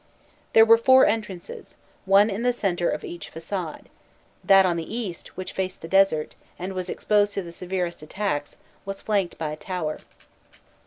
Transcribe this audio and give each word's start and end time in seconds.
There 0.53 0.65
were 0.65 0.79
four 0.79 1.05
entrances, 1.05 1.77
one 2.05 2.31
in 2.31 2.41
the 2.41 2.51
centre 2.53 2.89
of 2.89 3.03
each 3.03 3.31
façade: 3.31 3.83
that 4.43 4.65
on 4.65 4.75
the 4.75 4.95
east, 4.97 5.37
which 5.37 5.53
faced 5.53 5.81
the 5.81 5.87
desert, 5.87 6.33
and 6.57 6.73
was 6.73 6.89
exposed 6.89 7.33
to 7.33 7.43
the 7.43 7.51
severest 7.51 8.01
attacks, 8.01 8.57
was 8.83 9.03
flanked 9.03 9.37
by 9.37 9.51
a 9.51 9.55
tower. 9.57 9.99